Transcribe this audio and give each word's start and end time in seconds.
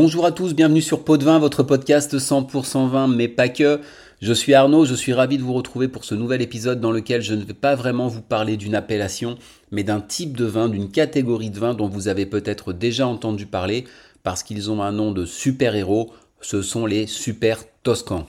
Bonjour 0.00 0.26
à 0.26 0.30
tous, 0.30 0.54
bienvenue 0.54 0.80
sur 0.80 1.02
Pot 1.02 1.16
de 1.16 1.24
Vin, 1.24 1.40
votre 1.40 1.64
podcast 1.64 2.16
100% 2.16 2.88
vin, 2.88 3.08
mais 3.08 3.26
pas 3.26 3.48
que. 3.48 3.80
Je 4.22 4.32
suis 4.32 4.54
Arnaud, 4.54 4.84
je 4.84 4.94
suis 4.94 5.12
ravi 5.12 5.38
de 5.38 5.42
vous 5.42 5.54
retrouver 5.54 5.88
pour 5.88 6.04
ce 6.04 6.14
nouvel 6.14 6.40
épisode 6.40 6.80
dans 6.80 6.92
lequel 6.92 7.20
je 7.20 7.34
ne 7.34 7.42
vais 7.42 7.52
pas 7.52 7.74
vraiment 7.74 8.06
vous 8.06 8.22
parler 8.22 8.56
d'une 8.56 8.76
appellation, 8.76 9.36
mais 9.72 9.82
d'un 9.82 10.00
type 10.00 10.36
de 10.36 10.44
vin, 10.44 10.68
d'une 10.68 10.88
catégorie 10.88 11.50
de 11.50 11.58
vin 11.58 11.74
dont 11.74 11.88
vous 11.88 12.06
avez 12.06 12.26
peut-être 12.26 12.72
déjà 12.72 13.08
entendu 13.08 13.46
parler, 13.46 13.86
parce 14.22 14.44
qu'ils 14.44 14.70
ont 14.70 14.84
un 14.84 14.92
nom 14.92 15.10
de 15.10 15.24
super-héros, 15.24 16.12
ce 16.40 16.62
sont 16.62 16.86
les 16.86 17.08
super 17.08 17.64
toscans. 17.82 18.28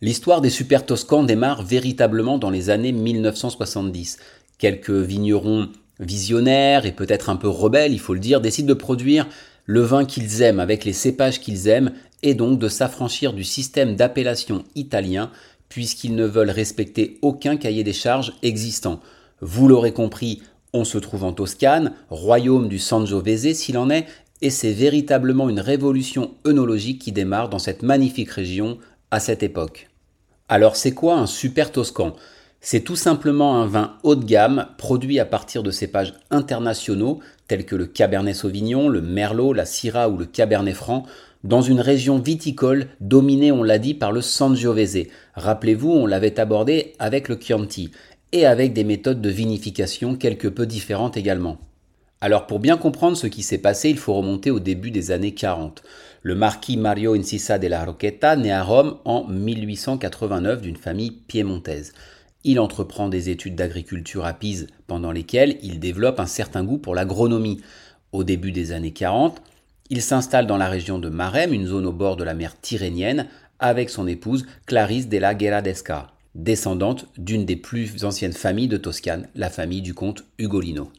L'histoire 0.00 0.40
des 0.40 0.50
super 0.50 0.86
toscans 0.86 1.24
démarre 1.24 1.64
véritablement 1.64 2.38
dans 2.38 2.50
les 2.50 2.70
années 2.70 2.92
1970. 2.92 4.18
Quelques 4.58 4.90
vignerons 4.90 5.68
visionnaires 5.98 6.86
et 6.86 6.92
peut-être 6.92 7.28
un 7.28 7.36
peu 7.36 7.48
rebelles, 7.48 7.92
il 7.92 7.98
faut 7.98 8.14
le 8.14 8.20
dire, 8.20 8.40
décident 8.40 8.68
de 8.68 8.74
produire 8.74 9.26
le 9.70 9.82
vin 9.82 10.04
qu'ils 10.04 10.42
aiment 10.42 10.58
avec 10.58 10.84
les 10.84 10.92
cépages 10.92 11.38
qu'ils 11.38 11.68
aiment 11.68 11.92
et 12.24 12.34
donc 12.34 12.58
de 12.58 12.66
s'affranchir 12.66 13.32
du 13.32 13.44
système 13.44 13.94
d'appellation 13.94 14.64
italien 14.74 15.30
puisqu'ils 15.68 16.16
ne 16.16 16.26
veulent 16.26 16.50
respecter 16.50 17.18
aucun 17.22 17.56
cahier 17.56 17.84
des 17.84 17.92
charges 17.92 18.32
existant. 18.42 18.98
Vous 19.40 19.68
l'aurez 19.68 19.92
compris, 19.92 20.42
on 20.72 20.82
se 20.82 20.98
trouve 20.98 21.22
en 21.22 21.32
Toscane, 21.32 21.92
royaume 22.08 22.68
du 22.68 22.80
Sangiovese 22.80 23.52
s'il 23.52 23.78
en 23.78 23.90
est, 23.90 24.06
et 24.42 24.50
c'est 24.50 24.72
véritablement 24.72 25.48
une 25.48 25.60
révolution 25.60 26.32
œnologique 26.44 27.00
qui 27.00 27.12
démarre 27.12 27.48
dans 27.48 27.60
cette 27.60 27.84
magnifique 27.84 28.32
région 28.32 28.76
à 29.12 29.20
cette 29.20 29.44
époque. 29.44 29.88
Alors 30.48 30.74
c'est 30.74 30.94
quoi 30.94 31.14
un 31.14 31.28
super 31.28 31.70
toscan? 31.70 32.16
C'est 32.60 32.80
tout 32.80 32.96
simplement 32.96 33.56
un 33.56 33.66
vin 33.66 33.96
haut 34.02 34.16
de 34.16 34.24
gamme 34.24 34.66
produit 34.76 35.18
à 35.18 35.24
partir 35.24 35.62
de 35.62 35.70
cépages 35.70 36.14
internationaux 36.30 37.20
tels 37.48 37.64
que 37.64 37.74
le 37.74 37.86
Cabernet 37.86 38.34
Sauvignon, 38.34 38.88
le 38.88 39.00
Merlot, 39.00 39.52
la 39.52 39.64
Syrah 39.64 40.10
ou 40.10 40.18
le 40.18 40.26
Cabernet 40.26 40.74
Franc 40.74 41.04
dans 41.42 41.62
une 41.62 41.80
région 41.80 42.18
viticole 42.18 42.88
dominée, 43.00 43.50
on 43.50 43.62
l'a 43.62 43.78
dit, 43.78 43.94
par 43.94 44.12
le 44.12 44.20
Sangiovese. 44.20 45.06
Rappelez-vous, 45.34 45.90
on 45.90 46.06
l'avait 46.06 46.38
abordé 46.38 46.92
avec 46.98 47.28
le 47.28 47.38
Chianti 47.40 47.90
et 48.32 48.44
avec 48.44 48.74
des 48.74 48.84
méthodes 48.84 49.22
de 49.22 49.30
vinification 49.30 50.14
quelque 50.16 50.48
peu 50.48 50.66
différentes 50.66 51.16
également. 51.16 51.58
Alors 52.20 52.46
pour 52.46 52.58
bien 52.58 52.76
comprendre 52.76 53.16
ce 53.16 53.26
qui 53.26 53.42
s'est 53.42 53.56
passé, 53.56 53.88
il 53.88 53.96
faut 53.96 54.12
remonter 54.12 54.50
au 54.50 54.60
début 54.60 54.90
des 54.90 55.10
années 55.10 55.32
40. 55.32 55.82
Le 56.22 56.34
marquis 56.34 56.76
Mario 56.76 57.14
Incisa 57.14 57.58
della 57.58 57.86
Rocchetta 57.86 58.36
naît 58.36 58.52
à 58.52 58.62
Rome 58.62 58.98
en 59.06 59.24
1889 59.24 60.60
d'une 60.60 60.76
famille 60.76 61.12
piémontaise. 61.12 61.94
Il 62.42 62.58
entreprend 62.58 63.08
des 63.08 63.28
études 63.28 63.54
d'agriculture 63.54 64.24
à 64.24 64.32
Pise 64.32 64.68
pendant 64.86 65.12
lesquelles 65.12 65.58
il 65.62 65.78
développe 65.78 66.20
un 66.20 66.26
certain 66.26 66.64
goût 66.64 66.78
pour 66.78 66.94
l'agronomie. 66.94 67.60
Au 68.12 68.24
début 68.24 68.50
des 68.50 68.72
années 68.72 68.92
40, 68.92 69.42
il 69.90 70.00
s'installe 70.00 70.46
dans 70.46 70.56
la 70.56 70.68
région 70.68 70.98
de 70.98 71.10
Marem, 71.10 71.52
une 71.52 71.66
zone 71.66 71.84
au 71.84 71.92
bord 71.92 72.16
de 72.16 72.24
la 72.24 72.32
mer 72.32 72.58
Tyrrhénienne, 72.60 73.26
avec 73.58 73.90
son 73.90 74.06
épouse 74.06 74.46
Clarisse 74.64 75.08
della 75.08 75.34
Gheradesca, 75.34 76.12
descendante 76.34 77.06
d'une 77.18 77.44
des 77.44 77.56
plus 77.56 78.04
anciennes 78.04 78.32
familles 78.32 78.68
de 78.68 78.78
Toscane, 78.78 79.28
la 79.34 79.50
famille 79.50 79.82
du 79.82 79.92
comte 79.92 80.24
Ugolino. 80.38 80.90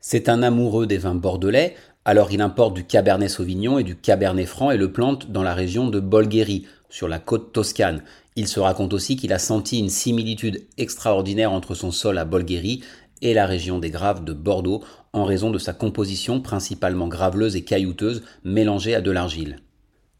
C'est 0.00 0.28
un 0.30 0.42
amoureux 0.42 0.86
des 0.86 0.96
vins 0.96 1.14
bordelais, 1.14 1.74
alors 2.06 2.32
il 2.32 2.40
importe 2.40 2.74
du 2.74 2.84
Cabernet 2.84 3.28
Sauvignon 3.28 3.78
et 3.78 3.84
du 3.84 3.94
Cabernet 3.94 4.46
Franc 4.46 4.70
et 4.70 4.78
le 4.78 4.90
plante 4.90 5.30
dans 5.30 5.42
la 5.42 5.52
région 5.52 5.88
de 5.88 6.00
Bolgheri, 6.00 6.64
sur 6.88 7.08
la 7.08 7.18
côte 7.18 7.52
toscane. 7.52 8.02
Il 8.36 8.48
se 8.48 8.60
raconte 8.60 8.94
aussi 8.94 9.16
qu'il 9.16 9.32
a 9.32 9.38
senti 9.38 9.78
une 9.78 9.88
similitude 9.88 10.66
extraordinaire 10.76 11.52
entre 11.52 11.74
son 11.74 11.90
sol 11.90 12.18
à 12.18 12.24
Bolgheri 12.24 12.82
et 13.22 13.34
la 13.34 13.46
région 13.46 13.78
des 13.78 13.90
Graves 13.90 14.24
de 14.24 14.32
Bordeaux 14.32 14.84
en 15.12 15.24
raison 15.24 15.50
de 15.50 15.58
sa 15.58 15.72
composition 15.72 16.40
principalement 16.40 17.08
graveleuse 17.08 17.56
et 17.56 17.64
caillouteuse 17.64 18.22
mélangée 18.44 18.94
à 18.94 19.00
de 19.00 19.10
l'argile. 19.10 19.58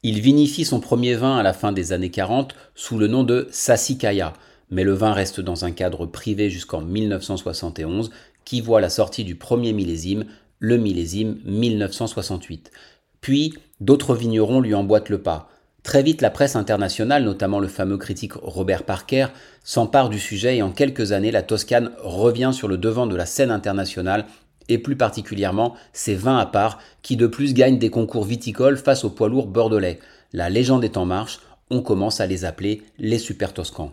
Il 0.03 0.21
vinifie 0.21 0.65
son 0.65 0.81
premier 0.81 1.15
vin 1.15 1.37
à 1.37 1.43
la 1.43 1.53
fin 1.53 1.73
des 1.73 1.93
années 1.93 2.11
40 2.11 2.55
sous 2.75 2.99
le 2.99 3.09
nom 3.09 3.25
de 3.25 3.49
Sassicaia, 3.51 4.33
mais 4.71 4.85
le 4.85 4.93
vin 4.93 5.13
reste 5.13 5.41
dans 5.41 5.65
un 5.65 5.73
cadre 5.73 6.07
privé 6.07 6.51
jusqu'en 6.51 6.81
1971 6.81 8.11
qui 8.45 8.61
voit 8.61 8.81
la 8.81 8.91
sortie 8.91 9.25
du 9.25 9.35
premier 9.35 9.73
millésime, 9.73 10.25
le 10.59 10.77
millésime 10.77 11.39
1968. 11.45 12.71
Puis 13.21 13.55
d'autres 13.81 14.15
vignerons 14.15 14.61
lui 14.61 14.75
emboîtent 14.75 15.09
le 15.09 15.21
pas. 15.21 15.51
Très 15.89 16.03
vite, 16.03 16.21
la 16.21 16.29
presse 16.29 16.55
internationale, 16.55 17.25
notamment 17.25 17.61
le 17.61 17.67
fameux 17.67 17.97
critique 17.97 18.35
Robert 18.35 18.83
Parker, 18.83 19.29
s'empare 19.65 20.11
du 20.11 20.19
sujet 20.19 20.59
et 20.59 20.63
en 20.63 20.71
quelques 20.71 21.13
années, 21.13 21.31
la 21.31 21.41
Toscane 21.41 21.93
revient 22.03 22.51
sur 22.53 22.69
le 22.69 22.77
devant 22.77 23.07
de 23.07 23.17
la 23.17 23.25
scène 23.25 23.51
internationale 23.51 24.27
et 24.69 24.77
plus 24.77 24.97
particulièrement 24.97 25.75
ses 25.95 26.15
vins 26.15 26.37
à 26.37 26.45
part 26.45 26.79
qui 27.01 27.17
de 27.17 27.27
plus 27.27 27.55
gagnent 27.55 27.79
des 27.79 27.89
concours 27.89 28.25
viticoles 28.25 28.77
face 28.77 29.03
aux 29.03 29.09
poids 29.09 29.31
lourds 29.31 29.47
bordelais. 29.47 29.99
La 30.35 30.51
légende 30.51 30.85
est 30.85 30.99
en 30.99 31.07
marche, 31.07 31.41
on 31.71 31.81
commence 31.81 32.21
à 32.21 32.27
les 32.27 32.45
appeler 32.45 32.83
les 32.99 33.19
super 33.19 33.55
toscans. 33.55 33.91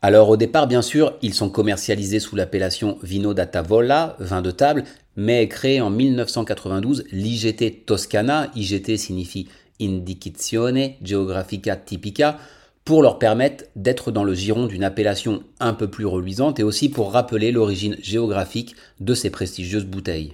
Alors 0.00 0.30
au 0.30 0.38
départ, 0.38 0.66
bien 0.66 0.80
sûr, 0.80 1.18
ils 1.20 1.34
sont 1.34 1.50
commercialisés 1.50 2.20
sous 2.20 2.36
l'appellation 2.36 2.96
Vino 3.02 3.34
da 3.34 3.44
Tavola, 3.44 4.16
vin 4.18 4.40
de 4.40 4.50
table, 4.50 4.84
mais 5.14 5.46
créé 5.46 5.82
en 5.82 5.90
1992 5.90 7.04
l'IGT 7.12 7.84
Toscana, 7.84 8.50
IGT 8.56 8.96
signifie 8.96 9.48
Indicazione 9.82 10.96
Geographica 11.02 11.76
Tipica, 11.76 12.38
pour 12.84 13.02
leur 13.02 13.18
permettre 13.18 13.64
d'être 13.76 14.10
dans 14.10 14.24
le 14.24 14.34
giron 14.34 14.66
d'une 14.66 14.84
appellation 14.84 15.44
un 15.60 15.72
peu 15.74 15.88
plus 15.88 16.06
reluisante 16.06 16.58
et 16.58 16.64
aussi 16.64 16.88
pour 16.88 17.12
rappeler 17.12 17.52
l'origine 17.52 17.96
géographique 18.02 18.74
de 19.00 19.14
ces 19.14 19.30
prestigieuses 19.30 19.86
bouteilles. 19.86 20.32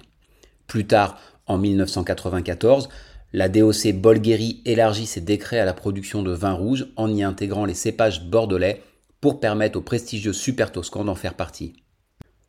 Plus 0.66 0.86
tard, 0.86 1.18
en 1.46 1.58
1994, 1.58 2.88
la 3.34 3.48
DOC 3.48 3.92
Bolgheri 3.92 4.62
élargit 4.64 5.06
ses 5.06 5.20
décrets 5.20 5.58
à 5.58 5.66
la 5.66 5.74
production 5.74 6.22
de 6.22 6.32
vin 6.32 6.52
rouge 6.52 6.86
en 6.96 7.12
y 7.12 7.22
intégrant 7.22 7.66
les 7.66 7.74
cépages 7.74 8.24
bordelais 8.24 8.82
pour 9.20 9.40
permettre 9.40 9.78
aux 9.78 9.82
prestigieux 9.82 10.32
Super 10.32 10.72
Toscans 10.72 11.04
d'en 11.04 11.14
faire 11.14 11.34
partie. 11.34 11.74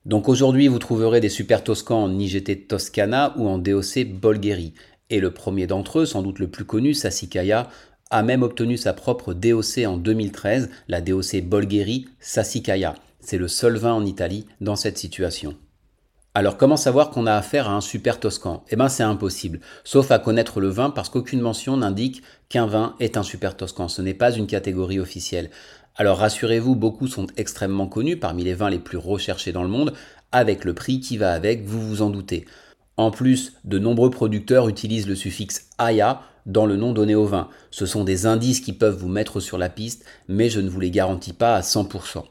Donc 0.06 0.30
aujourd'hui, 0.30 0.70
vous 0.70 0.80
trouverez 0.80 1.20
des 1.20 1.30
Super 1.30 1.64
Toscans 1.64 2.04
en 2.04 2.18
IGT 2.18 2.68
Toscana 2.68 3.34
ou 3.38 3.48
en 3.50 3.58
DOC 3.58 4.06
Bolgheri. 4.06 4.74
Et 5.09 5.20
le 5.20 5.31
premier 5.31 5.68
d'entre 5.68 6.00
eux, 6.00 6.06
sans 6.06 6.22
doute 6.22 6.40
le 6.40 6.47
plus 6.47 6.66
connu, 6.66 6.94
Sassicaia, 6.94 7.70
a 8.12 8.24
même 8.24 8.44
obtenu 8.44 8.78
sa 8.78 8.94
propre 8.94 9.34
DOC 9.34 9.86
en 9.86 9.97
2013, 9.97 10.70
la 10.88 11.02
DOC 11.02 11.42
Bolgheri 11.44 12.08
Sassicaia. 12.20 12.96
C'est 13.19 13.38
le 13.38 13.48
seul 13.48 13.78
vin 13.78 13.94
en 13.94 14.06
Italie 14.06 14.46
dans 14.62 14.75
cette 14.75 14.98
situation. 14.98 15.56
Alors 16.36 16.58
comment 16.58 16.78
savoir 16.78 17.09
qu'on 17.09 17.25
a 17.25 17.34
affaire 17.34 17.68
à 17.68 17.74
un 17.74 17.81
super 17.81 18.19
toscan? 18.19 18.64
Eh 18.69 18.75
bien 18.75 18.88
c'est 18.88 19.03
impossible, 19.03 19.59
sauf 19.84 20.12
à 20.12 20.19
connaître 20.19 20.59
le 20.59 20.69
vin 20.69 20.92
parce 20.92 21.09
qu'aucune 21.09 21.42
mention 21.42 21.75
n'indique 21.75 22.22
qu'un 22.50 22.68
vin 22.68 22.96
est 23.00 23.18
un 23.18 23.24
super 23.24 23.58
toscan, 23.58 23.88
ce 23.88 24.03
n'est 24.03 24.14
pas 24.14 24.31
une 24.31 24.46
catégorie 24.46 25.00
officielle. 25.00 25.50
Alors 25.96 26.19
rassurez-vous, 26.19 26.75
beaucoup 26.75 27.08
sont 27.08 27.28
extrêmement 27.36 27.88
connus 27.88 28.18
parmi 28.18 28.44
les 28.44 28.53
vins 28.53 28.69
les 28.69 28.80
plus 28.80 28.98
recherchés 28.98 29.52
dans 29.52 29.64
le 29.64 29.69
monde, 29.69 29.94
avec 30.31 30.66
le 30.66 30.74
prix 30.74 31.00
qui 31.00 31.18
va 31.18 31.34
avec, 31.34 31.66
vous 31.66 31.81
vous 31.81 32.02
en 32.03 32.12
doutez. 32.12 32.46
En 33.00 33.12
plus, 33.12 33.54
de 33.64 33.80
nombreux 33.80 34.10
producteurs 34.10 34.68
utilisent 34.68 35.08
le 35.08 35.16
suffixe 35.16 35.70
aya 35.78 36.22
dans 36.46 36.66
le 36.66 36.76
nom 36.76 36.92
donné 36.92 37.16
au 37.16 37.26
vin. 37.26 37.48
Ce 37.72 37.86
sont 37.86 38.04
des 38.04 38.26
indices 38.26 38.60
qui 38.60 38.74
peuvent 38.74 38.98
vous 38.98 39.08
mettre 39.08 39.40
sur 39.40 39.58
la 39.58 39.70
piste, 39.70 40.04
mais 40.28 40.50
je 40.50 40.60
ne 40.60 40.68
vous 40.68 40.82
les 40.82 40.92
garantis 40.92 41.32
pas 41.32 41.56
à 41.56 41.62
100%. 41.62 42.26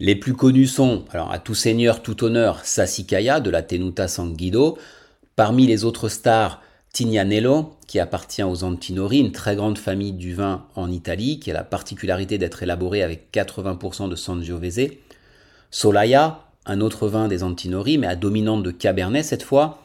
Les 0.00 0.16
plus 0.16 0.34
connus 0.34 0.66
sont, 0.66 1.04
alors 1.12 1.30
à 1.30 1.38
tout 1.38 1.54
seigneur, 1.54 2.02
tout 2.02 2.24
honneur, 2.24 2.64
Sassicaia 2.64 3.38
de 3.38 3.48
la 3.48 3.62
Tenuta 3.62 4.08
San 4.08 4.34
Guido. 4.34 4.76
Parmi 5.36 5.68
les 5.68 5.84
autres 5.84 6.08
stars, 6.08 6.60
Tignanello, 6.92 7.76
qui 7.86 8.00
appartient 8.00 8.42
aux 8.42 8.64
Antinori, 8.64 9.20
une 9.20 9.30
très 9.30 9.54
grande 9.54 9.78
famille 9.78 10.14
du 10.14 10.34
vin 10.34 10.66
en 10.74 10.90
Italie, 10.90 11.38
qui 11.38 11.52
a 11.52 11.54
la 11.54 11.62
particularité 11.62 12.38
d'être 12.38 12.64
élaboré 12.64 13.04
avec 13.04 13.32
80% 13.32 14.08
de 14.08 14.16
Sangiovese. 14.16 14.90
Solaya, 15.70 16.45
un 16.66 16.80
autre 16.80 17.08
vin 17.08 17.28
des 17.28 17.42
Antinori, 17.42 17.98
mais 17.98 18.06
à 18.06 18.16
dominante 18.16 18.62
de 18.62 18.70
Cabernet 18.70 19.24
cette 19.24 19.42
fois, 19.42 19.82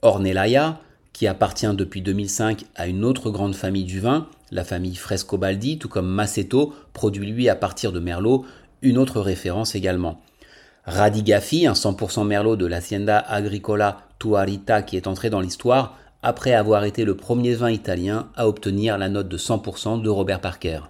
Ornellaia, 0.00 0.80
qui 1.12 1.26
appartient 1.26 1.72
depuis 1.74 2.02
2005 2.02 2.64
à 2.74 2.86
une 2.86 3.04
autre 3.04 3.30
grande 3.30 3.54
famille 3.54 3.84
du 3.84 4.00
vin, 4.00 4.26
la 4.50 4.64
famille 4.64 4.96
Frescobaldi, 4.96 5.78
tout 5.78 5.88
comme 5.88 6.08
Masseto, 6.08 6.74
produit 6.92 7.30
lui 7.30 7.48
à 7.48 7.54
partir 7.54 7.92
de 7.92 8.00
Merlot, 8.00 8.44
une 8.80 8.98
autre 8.98 9.20
référence 9.20 9.74
également. 9.74 10.20
Radigafi, 10.84 11.66
un 11.66 11.74
100% 11.74 12.26
Merlot 12.26 12.56
de 12.56 12.66
l'Hacienda 12.66 13.18
Agricola 13.18 13.98
Tuarita 14.18 14.82
qui 14.82 14.96
est 14.96 15.06
entré 15.06 15.30
dans 15.30 15.40
l'histoire 15.40 15.96
après 16.22 16.54
avoir 16.54 16.84
été 16.84 17.04
le 17.04 17.16
premier 17.16 17.54
vin 17.54 17.70
italien 17.70 18.28
à 18.36 18.48
obtenir 18.48 18.98
la 18.98 19.08
note 19.08 19.28
de 19.28 19.38
100% 19.38 20.02
de 20.02 20.08
Robert 20.08 20.40
Parker. 20.40 20.80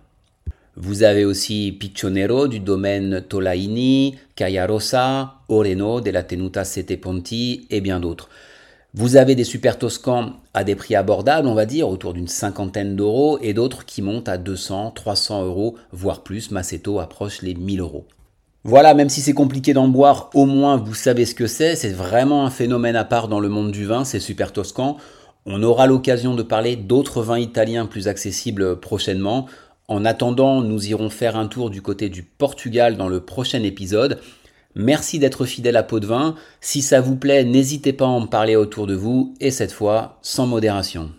Vous 0.77 1.03
avez 1.03 1.27
aussi 1.27 1.71
Piccionero 1.79 2.49
du 2.49 2.59
domaine 2.59 3.23
Tolaini, 3.29 4.17
Cagliarosa, 4.35 5.35
Oreno 5.51 6.01
de 6.01 6.11
la 6.11 6.23
Tenuta 6.23 6.65
Sette 6.65 6.99
Ponti 6.99 7.67
et 7.69 7.83
bien 7.83 8.01
d'autres. 8.01 8.31
Vous 8.95 9.17
avez 9.17 9.35
des 9.35 9.45
super 9.45 9.79
toscans 9.79 10.33
à 10.55 10.65
des 10.65 10.75
prix 10.75 10.95
abordables, 10.95 11.47
on 11.47 11.55
va 11.55 11.67
dire, 11.67 11.91
autour 11.91 12.15
d'une 12.15 12.29
cinquantaine 12.29 12.97
d'euros, 12.97 13.39
et 13.43 13.53
d'autres 13.53 13.85
qui 13.85 14.01
montent 14.01 14.31
à 14.31 14.39
200, 14.39 14.93
300 14.93 15.45
euros, 15.45 15.77
voire 15.93 16.23
plus. 16.23 16.51
Masseto 16.51 17.01
approche 17.01 17.43
les 17.43 17.55
1000 17.55 17.81
euros. 17.81 18.07
Voilà, 18.65 18.95
même 18.95 19.11
si 19.11 19.21
c'est 19.21 19.35
compliqué 19.35 19.75
d'en 19.75 19.89
boire, 19.89 20.31
au 20.33 20.47
moins 20.47 20.77
vous 20.79 20.95
savez 20.95 21.27
ce 21.27 21.35
que 21.35 21.47
c'est. 21.47 21.77
C'est 21.77 21.93
vraiment 21.93 22.47
un 22.47 22.51
phénomène 22.51 22.97
à 22.97 23.05
part 23.05 23.29
dans 23.29 23.41
le 23.41 23.51
monde 23.51 23.73
du 23.73 23.85
vin, 23.85 24.05
ces 24.05 24.21
super 24.21 24.53
toscans. 24.53 24.97
On 25.45 25.63
aura 25.63 25.87
l'occasion 25.87 26.35
de 26.35 26.43
parler 26.43 26.77
d'autres 26.77 27.23
vins 27.23 27.39
italiens 27.39 27.85
plus 27.85 28.09
accessibles 28.09 28.79
prochainement. 28.81 29.49
En 29.89 30.05
attendant, 30.05 30.63
nous 30.63 30.89
irons 30.89 31.11
faire 31.11 31.37
un 31.37 31.47
tour 31.47 31.71
du 31.71 31.83
côté 31.83 32.09
du 32.09 32.23
Portugal 32.23 32.97
dans 32.97 33.09
le 33.09 33.21
prochain 33.21 33.63
épisode. 33.63 34.21
Merci 34.75 35.19
d'être 35.19 35.45
fidèle 35.45 35.77
à 35.77 35.83
Pot 35.83 36.01
de 36.01 36.07
Vin. 36.07 36.35
Si 36.61 36.81
ça 36.81 37.01
vous 37.01 37.17
plaît, 37.17 37.45
n'hésitez 37.45 37.93
pas 37.93 38.07
à 38.07 38.09
en 38.09 38.27
parler 38.27 38.57
autour 38.57 38.87
de 38.87 38.95
vous 38.95 39.35
et 39.41 39.51
cette 39.51 39.73
fois 39.73 40.19
sans 40.23 40.47
modération. 40.47 41.11